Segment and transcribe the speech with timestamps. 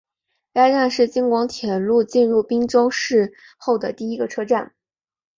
[0.51, 4.73] 该站是京广铁路进入郴州市后的第一个车站。